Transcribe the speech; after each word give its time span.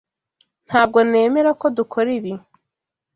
Ntabwo 0.67 0.97
nemera 1.09 1.51
ko 1.61 1.65
dukora 1.77 2.09
ibi. 2.17 2.33